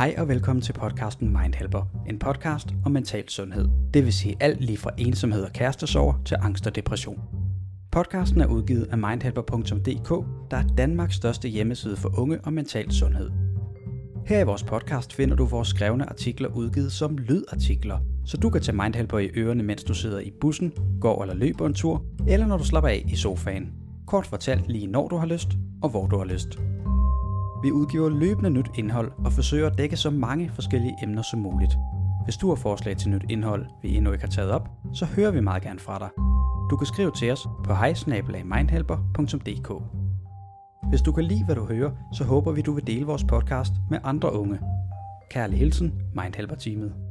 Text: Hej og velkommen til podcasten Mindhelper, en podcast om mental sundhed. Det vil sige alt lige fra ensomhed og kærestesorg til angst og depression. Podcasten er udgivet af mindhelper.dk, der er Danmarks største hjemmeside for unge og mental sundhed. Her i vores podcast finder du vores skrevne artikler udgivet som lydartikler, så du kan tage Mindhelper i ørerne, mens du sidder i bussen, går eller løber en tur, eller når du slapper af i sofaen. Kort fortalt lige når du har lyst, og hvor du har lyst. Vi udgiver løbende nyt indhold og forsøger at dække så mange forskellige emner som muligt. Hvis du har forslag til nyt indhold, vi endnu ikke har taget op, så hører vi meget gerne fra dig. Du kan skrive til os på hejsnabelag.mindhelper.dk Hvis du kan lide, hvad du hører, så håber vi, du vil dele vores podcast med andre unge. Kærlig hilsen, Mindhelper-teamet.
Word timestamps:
Hej 0.00 0.14
og 0.18 0.28
velkommen 0.28 0.62
til 0.62 0.72
podcasten 0.72 1.28
Mindhelper, 1.28 1.82
en 2.08 2.18
podcast 2.18 2.68
om 2.84 2.92
mental 2.92 3.28
sundhed. 3.28 3.68
Det 3.94 4.04
vil 4.04 4.12
sige 4.12 4.36
alt 4.40 4.60
lige 4.60 4.78
fra 4.78 4.90
ensomhed 4.98 5.42
og 5.42 5.52
kærestesorg 5.52 6.16
til 6.24 6.36
angst 6.40 6.66
og 6.66 6.76
depression. 6.76 7.20
Podcasten 7.92 8.40
er 8.40 8.46
udgivet 8.46 8.88
af 8.92 8.98
mindhelper.dk, 8.98 10.26
der 10.50 10.56
er 10.56 10.66
Danmarks 10.78 11.14
største 11.14 11.48
hjemmeside 11.48 11.96
for 11.96 12.18
unge 12.18 12.40
og 12.40 12.52
mental 12.52 12.92
sundhed. 12.92 13.30
Her 14.26 14.40
i 14.40 14.44
vores 14.44 14.62
podcast 14.62 15.12
finder 15.12 15.36
du 15.36 15.44
vores 15.44 15.68
skrevne 15.68 16.08
artikler 16.08 16.48
udgivet 16.48 16.92
som 16.92 17.18
lydartikler, 17.18 17.98
så 18.24 18.36
du 18.36 18.50
kan 18.50 18.62
tage 18.62 18.76
Mindhelper 18.76 19.18
i 19.18 19.30
ørerne, 19.36 19.62
mens 19.62 19.84
du 19.84 19.94
sidder 19.94 20.20
i 20.20 20.32
bussen, 20.40 20.72
går 21.00 21.22
eller 21.22 21.34
løber 21.34 21.66
en 21.66 21.74
tur, 21.74 22.04
eller 22.28 22.46
når 22.46 22.56
du 22.56 22.64
slapper 22.64 22.88
af 22.88 23.04
i 23.08 23.16
sofaen. 23.16 23.72
Kort 24.06 24.26
fortalt 24.26 24.68
lige 24.68 24.86
når 24.86 25.08
du 25.08 25.16
har 25.16 25.26
lyst, 25.26 25.48
og 25.82 25.90
hvor 25.90 26.06
du 26.06 26.18
har 26.18 26.24
lyst. 26.24 26.58
Vi 27.62 27.72
udgiver 27.72 28.08
løbende 28.08 28.50
nyt 28.50 28.70
indhold 28.74 29.12
og 29.24 29.32
forsøger 29.32 29.66
at 29.66 29.78
dække 29.78 29.96
så 29.96 30.10
mange 30.10 30.50
forskellige 30.54 30.96
emner 31.02 31.22
som 31.22 31.40
muligt. 31.40 31.72
Hvis 32.24 32.36
du 32.36 32.48
har 32.48 32.54
forslag 32.54 32.96
til 32.96 33.10
nyt 33.10 33.24
indhold, 33.28 33.66
vi 33.82 33.96
endnu 33.96 34.12
ikke 34.12 34.24
har 34.24 34.30
taget 34.30 34.50
op, 34.50 34.68
så 34.94 35.04
hører 35.04 35.30
vi 35.30 35.40
meget 35.40 35.62
gerne 35.62 35.78
fra 35.78 35.98
dig. 35.98 36.08
Du 36.70 36.76
kan 36.76 36.86
skrive 36.86 37.10
til 37.10 37.32
os 37.32 37.48
på 37.64 37.74
hejsnabelag.mindhelper.dk 37.74 39.72
Hvis 40.88 41.02
du 41.02 41.12
kan 41.12 41.24
lide, 41.24 41.44
hvad 41.44 41.54
du 41.54 41.64
hører, 41.64 41.90
så 42.14 42.24
håber 42.24 42.52
vi, 42.52 42.62
du 42.62 42.72
vil 42.72 42.86
dele 42.86 43.06
vores 43.06 43.24
podcast 43.24 43.72
med 43.90 43.98
andre 44.04 44.32
unge. 44.32 44.58
Kærlig 45.30 45.58
hilsen, 45.58 45.92
Mindhelper-teamet. 46.14 47.09